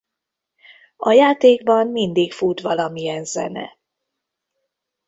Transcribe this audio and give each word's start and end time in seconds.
A 0.95 1.11
játékban 1.11 1.87
mindig 1.87 2.33
fut 2.33 2.59
valamilyen 2.61 3.25
zene. 3.25 3.77